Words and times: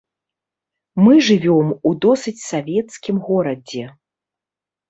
Мы 1.07 1.13
жывём 1.27 1.67
у 1.89 1.93
досыць 2.05 2.43
савецкім 2.49 3.23
горадзе. 3.29 3.83